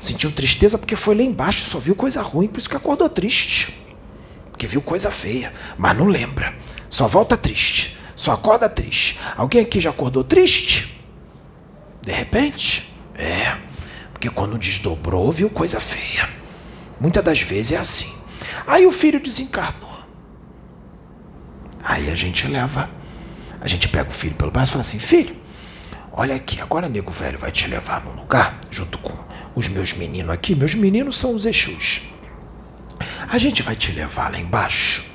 Sentiu 0.02 0.32
tristeza 0.32 0.76
porque 0.76 0.96
foi 0.96 1.14
lá 1.14 1.22
embaixo, 1.22 1.64
só 1.64 1.78
viu 1.78 1.94
coisa 1.94 2.20
ruim, 2.22 2.48
por 2.48 2.58
isso 2.58 2.68
que 2.68 2.76
acordou 2.76 3.08
triste. 3.08 3.86
Porque 4.50 4.66
viu 4.66 4.82
coisa 4.82 5.12
feia, 5.12 5.52
mas 5.78 5.96
não 5.96 6.06
lembra. 6.06 6.52
Só 6.88 7.06
volta 7.06 7.36
triste. 7.36 7.96
Só 8.16 8.32
acorda 8.32 8.68
triste. 8.68 9.20
Alguém 9.36 9.62
aqui 9.62 9.80
já 9.80 9.90
acordou 9.90 10.24
triste? 10.24 11.00
De 12.02 12.10
repente? 12.10 12.92
É. 13.14 13.56
Porque 14.12 14.28
quando 14.28 14.58
desdobrou, 14.58 15.30
viu 15.30 15.48
coisa 15.48 15.78
feia. 15.78 16.28
Muitas 17.00 17.22
das 17.22 17.40
vezes 17.40 17.70
é 17.70 17.76
assim. 17.76 18.12
Aí 18.66 18.84
o 18.84 18.92
filho 18.92 19.20
desencarnou. 19.20 19.92
Aí 21.84 22.10
a 22.10 22.16
gente 22.16 22.48
leva, 22.48 22.90
a 23.60 23.68
gente 23.68 23.86
pega 23.86 24.10
o 24.10 24.12
filho 24.12 24.34
pelo 24.34 24.50
braço 24.50 24.70
e 24.70 24.72
fala 24.72 24.80
assim: 24.80 24.98
Filho, 24.98 25.36
olha 26.12 26.34
aqui, 26.34 26.60
agora 26.60 26.88
nego 26.88 27.12
velho 27.12 27.38
vai 27.38 27.52
te 27.52 27.68
levar 27.68 28.04
num 28.04 28.14
lugar, 28.14 28.58
junto 28.68 28.98
com 28.98 29.31
os 29.54 29.68
meus 29.68 29.92
meninos 29.92 30.30
aqui. 30.30 30.54
Meus 30.54 30.74
meninos 30.74 31.18
são 31.18 31.34
os 31.34 31.44
Exus. 31.46 32.02
A 33.28 33.38
gente 33.38 33.62
vai 33.62 33.74
te 33.74 33.92
levar 33.92 34.30
lá 34.30 34.38
embaixo 34.38 35.06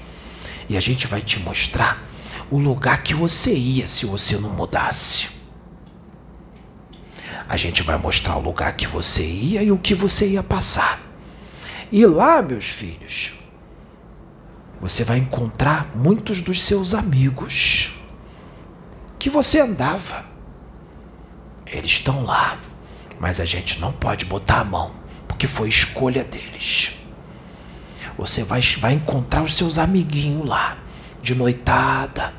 e 0.70 0.76
a 0.78 0.80
gente 0.80 1.08
vai 1.08 1.22
te 1.22 1.40
mostrar 1.40 2.04
o 2.50 2.58
lugar 2.58 3.04
que 3.04 3.14
você 3.14 3.54
ia 3.54 3.88
se 3.88 4.06
você 4.06 4.38
não 4.38 4.50
mudasse. 4.50 5.30
A 7.48 7.56
gente 7.56 7.82
vai 7.84 7.98
mostrar 7.98 8.36
o 8.36 8.42
lugar 8.42 8.76
que 8.76 8.88
você 8.88 9.26
ia 9.26 9.64
e 9.64 9.72
o 9.72 9.78
que 9.78 9.94
você 9.94 10.28
ia 10.28 10.44
passar. 10.44 11.00
E 11.92 12.06
lá, 12.06 12.42
meus 12.42 12.66
filhos, 12.66 13.36
você 14.82 15.04
vai 15.04 15.18
encontrar 15.18 15.96
muitos 15.96 16.42
dos 16.42 16.62
seus 16.62 16.94
amigos 16.94 17.94
que 19.18 19.30
você 19.30 19.62
andava. 19.62 20.26
Eles 21.66 21.92
estão 21.92 22.24
lá, 22.24 22.58
mas 23.20 23.40
a 23.40 23.46
gente 23.46 23.80
não 23.80 23.92
pode 23.92 24.26
botar 24.26 24.62
a 24.62 24.64
mão, 24.64 24.92
porque 25.28 25.48
foi 25.48 25.70
escolha 25.70 26.24
deles. 26.24 26.94
Você 28.18 28.44
vai, 28.44 28.62
vai 28.80 28.94
encontrar 28.94 29.44
os 29.44 29.54
seus 29.54 29.78
amiguinhos 29.78 30.48
lá, 30.48 30.78
de 31.22 31.36
noitada, 31.36 32.34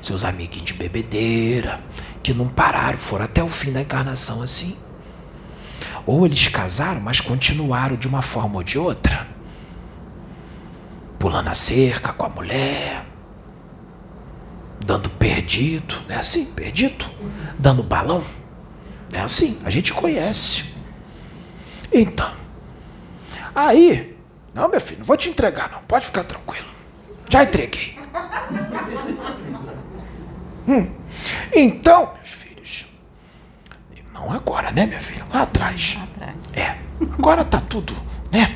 seus 0.00 0.24
amiguinhos 0.24 0.66
de 0.66 0.74
bebedeira, 0.74 1.80
que 2.22 2.32
não 2.32 2.48
pararam, 2.48 2.98
foram 2.98 3.24
até 3.24 3.42
o 3.42 3.48
fim 3.48 3.72
da 3.72 3.80
encarnação 3.80 4.42
assim. 4.42 4.76
Ou 6.06 6.24
eles 6.24 6.48
casaram, 6.48 7.00
mas 7.00 7.20
continuaram 7.20 7.96
de 7.96 8.08
uma 8.08 8.22
forma 8.22 8.56
ou 8.56 8.62
de 8.62 8.78
outra. 8.78 9.26
Pulando 11.18 11.48
a 11.48 11.54
cerca 11.54 12.12
com 12.12 12.24
a 12.24 12.28
mulher, 12.28 13.04
dando 14.84 15.10
perdido, 15.10 15.94
não 16.08 16.16
é 16.16 16.18
assim? 16.18 16.46
Perdido? 16.46 17.04
Dando 17.58 17.82
balão. 17.82 18.24
É 19.12 19.20
assim, 19.20 19.60
a 19.64 19.70
gente 19.70 19.92
conhece. 19.92 20.72
Então, 21.92 22.30
aí, 23.54 24.16
não, 24.54 24.68
meu 24.68 24.80
filho, 24.80 24.98
não 24.98 25.06
vou 25.06 25.16
te 25.16 25.28
entregar, 25.30 25.70
não. 25.70 25.80
Pode 25.82 26.06
ficar 26.06 26.24
tranquilo. 26.24 26.66
Já 27.30 27.42
entreguei. 27.44 27.98
Hum. 30.68 30.86
Então, 31.54 32.12
meus 32.14 32.28
filhos, 32.28 32.84
não 34.12 34.30
agora, 34.30 34.70
né, 34.70 34.84
minha 34.84 35.00
filha? 35.00 35.24
Lá 35.32 35.42
atrás. 35.42 35.96
É. 36.54 36.76
Agora 37.16 37.42
tá 37.42 37.58
tudo, 37.58 37.94
né? 38.30 38.54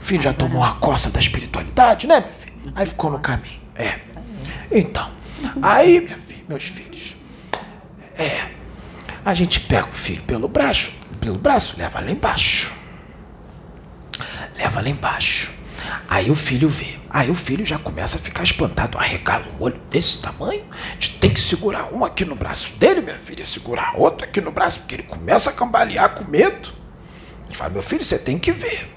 O 0.00 0.04
filho 0.04 0.22
já 0.22 0.32
tomou 0.32 0.62
a 0.62 0.74
coça 0.74 1.10
da 1.10 1.18
espiritualidade, 1.18 2.06
né, 2.06 2.20
meu 2.20 2.32
filho? 2.32 2.72
Aí 2.76 2.86
ficou 2.86 3.10
no 3.10 3.18
caminho. 3.18 3.60
É. 3.74 3.98
Então, 4.70 5.10
aí, 5.60 6.00
minha 6.00 6.16
filha, 6.16 6.44
meus 6.48 6.62
filhos, 6.62 7.16
é. 8.16 8.57
A 9.28 9.34
gente 9.34 9.60
pega 9.60 9.86
o 9.86 9.92
filho 9.92 10.22
pelo 10.22 10.48
braço, 10.48 10.90
pelo 11.20 11.36
braço, 11.36 11.74
leva 11.76 12.00
lá 12.00 12.10
embaixo. 12.10 12.72
Leva 14.56 14.80
lá 14.80 14.88
embaixo. 14.88 15.52
Aí 16.08 16.30
o 16.30 16.34
filho 16.34 16.66
vê. 16.66 16.98
Aí 17.10 17.28
o 17.28 17.34
filho 17.34 17.66
já 17.66 17.78
começa 17.78 18.16
a 18.16 18.20
ficar 18.22 18.42
espantado. 18.42 18.96
Arregala 18.96 19.44
um 19.52 19.62
olho 19.62 19.78
desse 19.90 20.22
tamanho. 20.22 20.64
A 20.72 20.94
gente 20.94 21.18
tem 21.18 21.28
que 21.28 21.40
segurar 21.40 21.92
um 21.92 22.06
aqui 22.06 22.24
no 22.24 22.34
braço 22.34 22.72
dele, 22.78 23.02
minha 23.02 23.18
filha. 23.18 23.44
Segurar 23.44 23.96
outro 23.96 24.24
aqui 24.24 24.40
no 24.40 24.50
braço, 24.50 24.78
porque 24.80 24.94
ele 24.94 25.02
começa 25.02 25.50
a 25.50 25.52
cambalear 25.52 26.14
com 26.14 26.24
medo. 26.24 26.72
Gente 27.44 27.58
fala, 27.58 27.68
meu 27.68 27.82
filho, 27.82 28.02
você 28.02 28.18
tem 28.18 28.38
que 28.38 28.50
ver. 28.50 28.90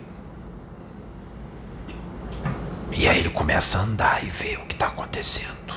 E 2.93 3.05
aí 3.05 3.19
ele 3.19 3.31
começa 3.31 3.79
a 3.79 3.81
andar 3.81 4.23
e 4.23 4.29
ver 4.29 4.59
o 4.59 4.65
que 4.65 4.75
está 4.75 4.87
acontecendo. 4.87 5.75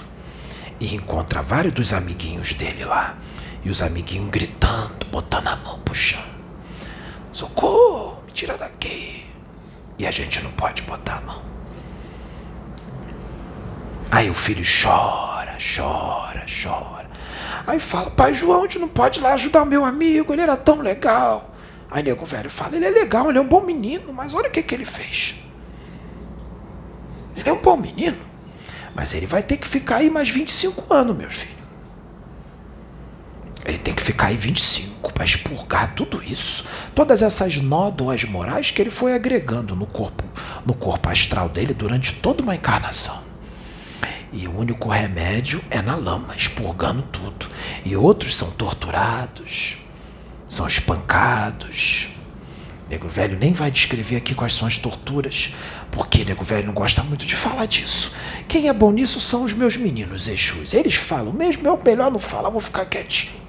E 0.79 0.95
encontra 0.95 1.43
vários 1.43 1.75
dos 1.75 1.93
amiguinhos 1.93 2.53
dele 2.53 2.85
lá. 2.85 3.19
E 3.65 3.71
os 3.71 3.81
amiguinhos 3.81 4.31
gritando, 4.31 5.07
botando 5.11 5.49
a 5.49 5.57
mão 5.57 5.85
chão. 5.95 6.23
Socorro, 7.33 8.23
me 8.27 8.33
tira 8.33 8.59
daqui. 8.59 9.25
E 9.99 10.07
a 10.07 10.11
gente 10.11 10.43
não 10.43 10.51
pode 10.53 10.83
botar 10.83 11.19
a 11.19 11.21
mão. 11.21 11.43
Aí 14.11 14.29
o 14.29 14.35
filho 14.35 14.63
chora, 14.65 15.57
chora, 15.59 16.45
chora. 16.47 17.09
Aí 17.67 17.81
fala, 17.81 18.11
pai 18.11 18.35
João, 18.35 18.61
a 18.61 18.63
gente 18.63 18.79
não 18.79 18.89
pode 18.89 19.19
ir 19.19 19.23
lá 19.23 19.35
ajudar 19.35 19.65
meu 19.65 19.85
amigo, 19.85 20.33
ele 20.33 20.43
era 20.43 20.57
tão 20.57 20.81
legal. 20.81 21.51
Aí 21.91 22.03
nego 22.03 22.27
velho 22.27 22.51
fala, 22.51 22.77
ele 22.77 22.85
é 22.85 22.91
legal, 22.91 23.29
ele 23.29 23.39
é 23.39 23.41
um 23.41 23.49
bom 23.49 23.61
menino, 23.61 24.13
mas 24.13 24.35
olha 24.35 24.49
o 24.49 24.51
que, 24.51 24.63
que 24.63 24.75
ele 24.75 24.85
fez. 24.85 25.37
Ele 27.37 27.49
é 27.49 27.53
um 27.53 27.61
bom 27.61 27.77
menino, 27.77 28.19
mas 28.95 29.15
ele 29.15 29.27
vai 29.27 29.43
ter 29.43 29.57
que 29.57 29.67
ficar 29.67 29.97
aí 29.97 30.11
mais 30.11 30.29
25 30.29 30.93
anos, 30.93 31.17
meu 31.17 31.31
filho. 31.31 31.64
Ele 33.65 33.79
tem 33.79 33.95
que 33.95 34.03
ficar 34.03 34.27
aí 34.27 34.37
25 34.37 35.13
para 35.13 35.25
expurgar 35.25 35.95
tudo 35.95 36.23
isso, 36.23 36.65
todas 36.95 37.23
essas 37.23 37.57
nódoas 37.57 38.25
morais 38.25 38.71
que 38.71 38.83
ele 38.83 38.91
foi 38.91 39.15
agregando 39.15 39.75
no 39.75 39.87
corpo, 39.87 40.23
no 40.67 40.75
corpo 40.75 41.09
astral 41.09 41.49
dele 41.49 41.73
durante 41.73 42.15
toda 42.15 42.43
uma 42.43 42.55
encarnação. 42.55 43.23
E 44.33 44.49
o 44.49 44.59
único 44.59 44.89
remédio 44.89 45.63
é 45.71 45.81
na 45.81 45.95
lama, 45.95 46.35
expurgando 46.37 47.03
tudo. 47.03 47.47
E 47.85 47.97
outros 47.97 48.35
são 48.35 48.51
torturados, 48.51 49.79
são 50.49 50.67
espancados. 50.67 52.09
Nego 52.91 53.09
velho 53.09 53.39
nem 53.39 53.53
vai 53.53 53.71
descrever 53.71 54.17
aqui 54.17 54.35
quais 54.35 54.53
são 54.53 54.67
as 54.67 54.77
torturas, 54.77 55.55
porque 55.91 56.25
nego 56.25 56.43
velho 56.43 56.67
não 56.67 56.75
gosta 56.75 57.03
muito 57.05 57.25
de 57.25 57.37
falar 57.37 57.67
disso. 57.67 58.13
Quem 58.49 58.69
é 58.69 58.73
bom 58.73 58.91
nisso 58.91 59.21
são 59.21 59.45
os 59.45 59.53
meus 59.53 59.77
meninos 59.77 60.27
Exus. 60.27 60.75
Eles 60.75 60.95
falam 60.95 61.33
mesmo, 61.33 61.67
eu 61.69 61.81
melhor 61.83 62.11
não 62.11 62.19
falar, 62.19 62.51
vou 62.51 62.61
ficar 62.61 62.85
quietinho. 62.87 63.44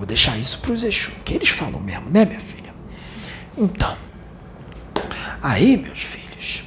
Vou 0.00 0.06
deixar 0.06 0.38
isso 0.38 0.60
para 0.60 0.72
os 0.72 0.82
Exus, 0.82 1.12
que 1.26 1.34
eles 1.34 1.50
falam 1.50 1.78
mesmo, 1.78 2.08
né, 2.08 2.24
minha 2.24 2.40
filha? 2.40 2.74
Então, 3.54 3.94
aí, 5.42 5.76
meus 5.76 6.00
filhos, 6.00 6.62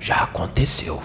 já 0.00 0.16
aconteceu. 0.24 1.00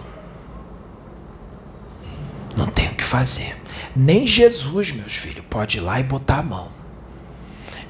Não 2.57 2.65
tem 2.65 2.87
o 2.87 2.95
que 2.95 3.03
fazer. 3.03 3.55
Nem 3.95 4.25
Jesus, 4.25 4.91
meus 4.91 5.13
filhos, 5.13 5.45
pode 5.47 5.77
ir 5.77 5.81
lá 5.81 5.99
e 5.99 6.03
botar 6.03 6.39
a 6.39 6.43
mão. 6.43 6.67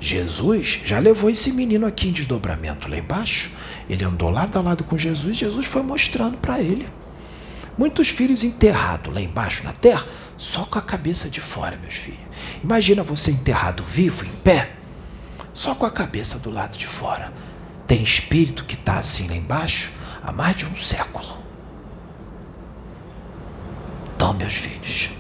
Jesus 0.02 0.82
já 0.84 1.00
levou 1.00 1.30
esse 1.30 1.54
menino 1.54 1.88
aqui 1.88 2.10
em 2.10 2.12
desdobramento 2.12 2.90
lá 2.90 2.98
embaixo. 2.98 3.52
Ele 3.90 4.04
andou 4.04 4.30
lado 4.30 4.60
a 4.60 4.62
lado 4.62 4.84
com 4.84 4.98
Jesus, 4.98 5.38
Jesus 5.38 5.66
foi 5.66 5.82
mostrando 5.82 6.38
para 6.40 6.60
ele. 6.60 6.90
Muitos 7.78 8.10
filhos 8.10 8.44
enterrados 8.44 9.14
lá 9.14 9.22
embaixo 9.22 9.64
na 9.64 9.72
terra, 9.72 10.06
só 10.36 10.66
com 10.66 10.78
a 10.78 10.82
cabeça 10.82 11.30
de 11.30 11.40
fora, 11.40 11.78
meus 11.78 11.94
filhos. 11.94 12.25
Imagina 12.66 13.04
você 13.04 13.30
enterrado 13.30 13.84
vivo, 13.84 14.26
em 14.26 14.36
pé, 14.38 14.72
só 15.54 15.76
com 15.76 15.86
a 15.86 15.92
cabeça 15.92 16.40
do 16.40 16.50
lado 16.50 16.76
de 16.76 16.88
fora. 16.88 17.32
Tem 17.86 18.02
espírito 18.02 18.66
que 18.66 18.74
está 18.74 18.98
assim 18.98 19.28
lá 19.28 19.36
embaixo 19.36 19.92
há 20.24 20.32
mais 20.32 20.56
de 20.56 20.66
um 20.66 20.76
século. 20.76 21.38
Então, 24.16 24.34
meus 24.34 24.56
filhos, 24.56 25.12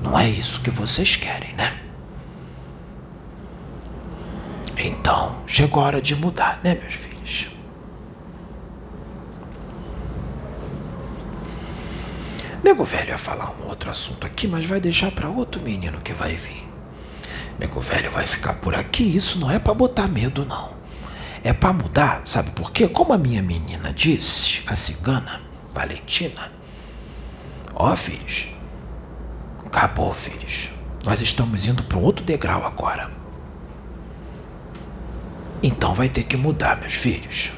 não 0.00 0.16
é 0.16 0.28
isso 0.28 0.60
que 0.60 0.70
vocês 0.70 1.16
querem, 1.16 1.52
né? 1.54 1.76
Então, 4.76 5.42
chegou 5.48 5.82
a 5.82 5.86
hora 5.86 6.00
de 6.00 6.14
mudar, 6.14 6.60
né, 6.62 6.76
meus 6.76 6.94
filhos? 6.94 7.50
Nego 12.70 12.84
velho 12.84 13.08
ia 13.08 13.18
falar 13.18 13.50
um 13.50 13.66
outro 13.66 13.90
assunto 13.90 14.24
aqui, 14.24 14.46
mas 14.46 14.64
vai 14.64 14.80
deixar 14.80 15.10
para 15.10 15.28
outro 15.28 15.60
menino 15.60 16.00
que 16.02 16.12
vai 16.12 16.36
vir. 16.36 16.64
Nego 17.58 17.80
velho 17.80 18.12
vai 18.12 18.24
ficar 18.24 18.54
por 18.54 18.76
aqui, 18.76 19.02
isso 19.02 19.40
não 19.40 19.50
é 19.50 19.58
para 19.58 19.74
botar 19.74 20.06
medo, 20.06 20.46
não. 20.46 20.70
É 21.42 21.52
para 21.52 21.72
mudar, 21.72 22.22
sabe 22.24 22.52
por 22.52 22.70
quê? 22.70 22.86
Como 22.86 23.12
a 23.12 23.18
minha 23.18 23.42
menina 23.42 23.92
disse, 23.92 24.62
a 24.68 24.76
cigana, 24.76 25.40
Valentina, 25.72 26.52
Ó, 27.74 27.92
oh, 27.92 27.96
filhos, 27.96 28.46
acabou, 29.66 30.14
filhos. 30.14 30.70
Nós 31.04 31.20
estamos 31.20 31.66
indo 31.66 31.82
para 31.82 31.98
outro 31.98 32.24
degrau 32.24 32.64
agora. 32.64 33.10
Então 35.60 35.92
vai 35.92 36.08
ter 36.08 36.22
que 36.22 36.36
mudar, 36.36 36.78
meus 36.78 36.94
filhos. 36.94 37.50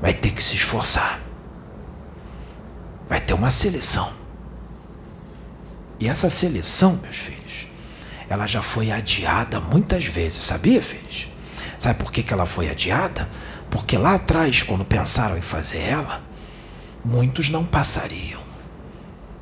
Vai 0.00 0.14
ter 0.14 0.30
que 0.30 0.40
se 0.40 0.54
esforçar. 0.54 1.25
Vai 3.06 3.20
ter 3.20 3.34
uma 3.34 3.50
seleção. 3.50 4.12
E 5.98 6.08
essa 6.08 6.28
seleção, 6.28 6.98
meus 7.02 7.16
filhos, 7.16 7.68
ela 8.28 8.46
já 8.46 8.60
foi 8.60 8.90
adiada 8.90 9.60
muitas 9.60 10.04
vezes, 10.06 10.42
sabia, 10.42 10.82
filhos? 10.82 11.28
Sabe 11.78 11.98
por 11.98 12.10
que, 12.12 12.22
que 12.22 12.32
ela 12.32 12.46
foi 12.46 12.68
adiada? 12.68 13.28
Porque 13.70 13.96
lá 13.96 14.14
atrás, 14.14 14.62
quando 14.62 14.84
pensaram 14.84 15.36
em 15.36 15.42
fazer 15.42 15.80
ela, 15.80 16.22
muitos 17.04 17.48
não 17.48 17.64
passariam. 17.64 18.40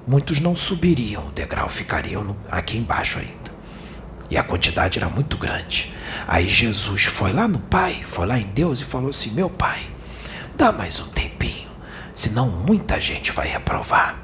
Muitos 0.07 0.39
não 0.41 0.55
subiriam 0.55 1.29
o 1.29 1.31
degrau, 1.31 1.69
ficariam 1.69 2.37
aqui 2.51 2.77
embaixo 2.77 3.19
ainda. 3.19 3.55
E 4.31 4.37
a 4.37 4.45
quantidade 4.45 4.99
era 4.99 5.09
muito 5.09 5.37
grande. 5.37 5.93
Aí 6.29 6.49
Jesus 6.49 7.05
foi 7.05 7.33
lá 7.33 7.49
no 7.49 7.59
Pai, 7.59 8.03
foi 8.05 8.27
lá 8.27 8.39
em 8.39 8.47
Deus 8.49 8.81
e 8.81 8.85
falou 8.85 9.11
assim: 9.11 9.31
Meu 9.31 9.49
Pai, 9.49 9.81
dá 10.57 10.73
mais 10.73 11.01
um 11.01 11.07
senão 12.15 12.49
muita 12.49 13.01
gente 13.01 13.33
vai 13.33 13.49
reprovar. 13.49 14.17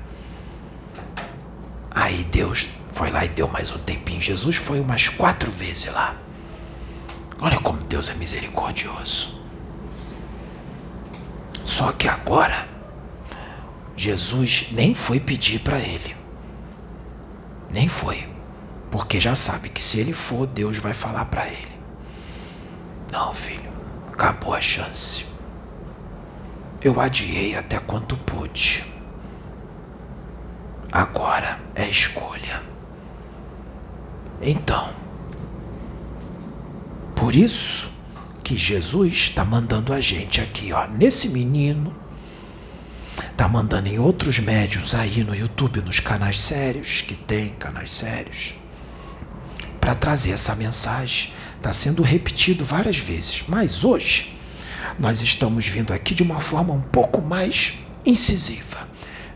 Aí 1.91 2.25
Deus 2.25 2.69
foi 2.93 3.11
lá 3.11 3.25
e 3.25 3.29
deu 3.29 3.49
mais 3.49 3.71
um 3.71 3.79
tempinho. 3.79 4.21
Jesus 4.21 4.57
foi 4.57 4.81
umas 4.81 5.09
quatro 5.09 5.51
vezes 5.51 5.93
lá. 5.93 6.17
Olha 7.41 7.59
como 7.59 7.83
Deus 7.83 8.09
é 8.11 8.15
misericordioso. 8.15 9.41
Só 11.65 11.93
que 11.93 12.09
agora 12.09 12.69
Jesus 13.97 14.69
nem 14.73 14.95
foi 14.95 15.19
pedir 15.19 15.61
para 15.61 15.79
ele. 15.79 16.17
Nem 17.71 17.89
foi. 17.89 18.29
Porque 18.91 19.21
já 19.21 19.35
sabe 19.35 19.69
que 19.69 19.81
se 19.81 20.01
ele 20.01 20.13
for, 20.13 20.47
Deus 20.47 20.79
vai 20.79 20.93
falar 20.93 21.25
para 21.27 21.47
ele. 21.47 21.79
Não, 23.13 23.33
filho, 23.33 23.73
acabou 24.13 24.55
a 24.55 24.61
chance. 24.61 25.30
Eu 26.83 26.99
adiei 26.99 27.55
até 27.57 27.79
quanto 27.79 28.17
pude. 28.17 28.85
Agora 30.91 31.59
é 31.75 31.87
escolha. 31.89 32.63
Então, 34.41 34.89
por 37.15 37.37
isso 37.37 37.91
que 38.43 38.57
Jesus 38.57 39.13
está 39.13 39.45
mandando 39.45 39.93
a 39.93 40.01
gente 40.01 40.41
aqui, 40.41 40.73
ó, 40.73 40.87
nesse 40.87 41.29
menino 41.29 41.95
tá 43.37 43.47
mandando 43.47 43.89
em 43.89 43.99
outros 43.99 44.39
médios 44.39 44.95
aí 44.95 45.23
no 45.23 45.35
YouTube, 45.35 45.83
nos 45.83 46.01
canais 46.01 46.41
sérios, 46.41 47.03
que 47.03 47.15
tem 47.15 47.51
canais 47.51 47.91
sérios, 47.91 48.55
para 49.81 49.95
trazer 49.95 50.33
essa 50.33 50.57
mensagem. 50.57 51.33
Está 51.57 51.73
sendo 51.75 52.03
repetido 52.03 52.65
várias 52.65 52.97
vezes, 52.97 53.45
mas 53.47 53.85
hoje 53.85 54.40
nós 55.01 55.23
estamos 55.23 55.67
vindo 55.67 55.95
aqui 55.95 56.15
de 56.15 56.23
uma 56.23 56.41
forma 56.41 56.75
um 56.75 56.83
pouco 56.83 57.23
mais 57.23 57.79
incisiva, 58.05 58.87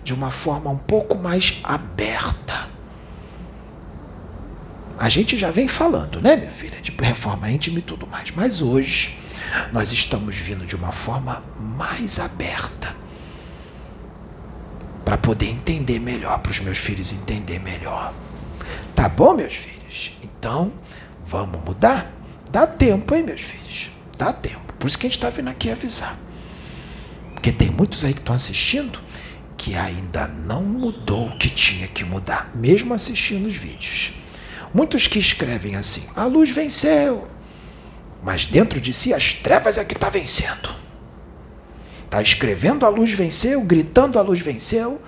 de 0.04 0.12
uma 0.12 0.30
forma 0.30 0.70
um 0.70 0.76
pouco 0.76 1.16
mais 1.16 1.58
aberta. 1.64 2.68
A 4.98 5.08
gente 5.08 5.38
já 5.38 5.50
vem 5.50 5.66
falando, 5.66 6.20
né, 6.20 6.36
minha 6.36 6.50
filha, 6.50 6.80
de 6.82 6.92
reforma 7.02 7.50
íntima 7.50 7.78
e 7.78 7.82
tudo 7.82 8.06
mais, 8.06 8.30
mas 8.32 8.60
hoje 8.60 9.18
nós 9.72 9.90
estamos 9.90 10.36
vindo 10.36 10.66
de 10.66 10.76
uma 10.76 10.92
forma 10.92 11.42
mais 11.58 12.20
aberta 12.20 12.94
para 15.02 15.16
poder 15.16 15.46
entender 15.46 15.98
melhor, 15.98 16.40
para 16.40 16.50
os 16.50 16.60
meus 16.60 16.76
filhos 16.76 17.10
entender 17.10 17.58
melhor. 17.58 18.12
Tá 18.94 19.08
bom, 19.08 19.34
meus 19.34 19.54
filhos? 19.54 20.12
Então, 20.22 20.72
vamos 21.24 21.64
mudar? 21.64 22.10
Dá 22.50 22.66
tempo, 22.66 23.14
hein, 23.14 23.22
meus 23.22 23.40
filhos? 23.40 23.90
Dá 24.16 24.32
tempo. 24.32 24.73
Por 24.84 24.88
isso 24.88 24.98
que 24.98 25.06
a 25.06 25.08
gente 25.08 25.16
está 25.16 25.30
vindo 25.30 25.48
aqui 25.48 25.70
avisar. 25.70 26.14
Porque 27.32 27.50
tem 27.50 27.70
muitos 27.70 28.04
aí 28.04 28.12
que 28.12 28.20
estão 28.20 28.34
assistindo 28.34 29.00
que 29.56 29.74
ainda 29.74 30.28
não 30.28 30.62
mudou 30.62 31.28
o 31.28 31.38
que 31.38 31.48
tinha 31.48 31.88
que 31.88 32.04
mudar, 32.04 32.50
mesmo 32.54 32.92
assistindo 32.92 33.46
os 33.46 33.54
vídeos. 33.54 34.12
Muitos 34.74 35.06
que 35.06 35.18
escrevem 35.18 35.74
assim: 35.74 36.06
a 36.14 36.26
luz 36.26 36.50
venceu, 36.50 37.26
mas 38.22 38.44
dentro 38.44 38.78
de 38.78 38.92
si 38.92 39.14
as 39.14 39.32
trevas 39.32 39.78
é 39.78 39.84
que 39.86 39.94
está 39.94 40.10
vencendo. 40.10 40.68
Está 42.04 42.20
escrevendo 42.20 42.84
a 42.84 42.90
luz 42.90 43.10
venceu, 43.14 43.62
gritando 43.62 44.18
a 44.18 44.22
luz 44.22 44.40
venceu, 44.40 45.00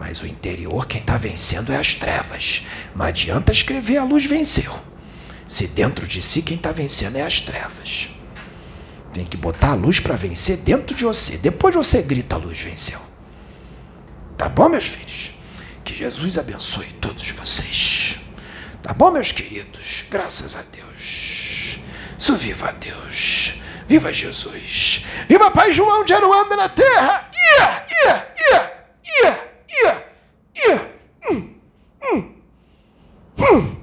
mas 0.00 0.20
o 0.20 0.26
interior 0.26 0.84
quem 0.88 1.00
está 1.00 1.16
vencendo 1.16 1.72
é 1.72 1.76
as 1.76 1.94
trevas. 1.94 2.66
Não 2.92 3.06
adianta 3.06 3.52
escrever 3.52 3.98
a 3.98 4.04
luz 4.04 4.26
venceu. 4.26 4.76
Se 5.46 5.68
dentro 5.68 6.08
de 6.08 6.20
si 6.20 6.42
quem 6.42 6.56
está 6.56 6.72
vencendo 6.72 7.14
é 7.14 7.22
as 7.22 7.38
trevas. 7.38 8.08
Tem 9.12 9.24
que 9.24 9.36
botar 9.36 9.70
a 9.70 9.74
luz 9.74 10.00
para 10.00 10.16
vencer 10.16 10.58
dentro 10.58 10.94
de 10.94 11.04
você. 11.04 11.36
Depois 11.36 11.74
você 11.74 12.02
grita: 12.02 12.36
a 12.36 12.38
luz 12.38 12.60
venceu. 12.60 13.00
Tá 14.36 14.48
bom, 14.48 14.68
meus 14.68 14.86
filhos? 14.86 15.32
Que 15.84 15.94
Jesus 15.94 16.38
abençoe 16.38 16.86
todos 17.00 17.28
vocês. 17.30 18.20
Tá 18.82 18.92
bom, 18.94 19.10
meus 19.10 19.30
queridos? 19.30 20.06
Graças 20.10 20.56
a 20.56 20.62
Deus. 20.62 21.78
Isso 22.18 22.36
viva 22.36 22.68
a 22.68 22.72
Deus. 22.72 23.60
Viva 23.86 24.12
Jesus. 24.12 25.06
Viva 25.28 25.50
Pai 25.50 25.72
João 25.72 26.04
de 26.04 26.14
Aruanda 26.14 26.56
na 26.56 26.68
terra. 26.68 27.30
Ia, 27.34 27.86
ia, 28.04 28.28
ia, 28.50 28.80
ia, 29.04 29.54
ia, 29.68 30.04
ia. 30.66 30.92
Hum, 31.30 31.54
hum, 32.02 32.34
hum. 33.38 33.81